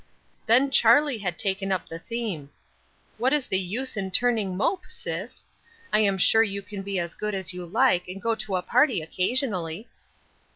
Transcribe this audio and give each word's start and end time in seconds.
Then 0.47 0.71
Charlie 0.71 1.19
had 1.19 1.37
taken 1.37 1.71
up 1.71 1.87
the 1.87 1.99
theme: 1.99 2.49
"What 3.19 3.33
is 3.33 3.45
the 3.45 3.59
use 3.59 3.95
in 3.95 4.09
turning 4.09 4.57
mope, 4.57 4.85
Sis? 4.89 5.45
I'm 5.93 6.17
sure 6.17 6.41
you 6.41 6.63
can 6.63 6.81
be 6.81 6.97
as 6.97 7.13
good 7.13 7.35
as 7.35 7.53
you 7.53 7.63
like, 7.67 8.07
and 8.07 8.19
go 8.19 8.33
to 8.33 8.55
a 8.55 8.63
party 8.63 9.03
occasionally." 9.03 9.87